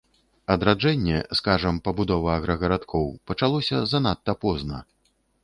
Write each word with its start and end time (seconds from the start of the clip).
Адраджэнне, 0.53 1.19
скажам, 1.39 1.75
пабудова 1.87 2.31
аграгарадкоў, 2.39 3.05
пачалося 3.33 3.85
занадта 3.93 4.39
позна. 4.47 4.83